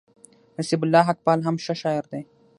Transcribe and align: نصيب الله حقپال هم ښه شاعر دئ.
نصيب 0.59 0.81
الله 0.85 1.03
حقپال 1.09 1.39
هم 1.47 1.55
ښه 1.63 1.73
شاعر 1.81 2.03
دئ. 2.11 2.21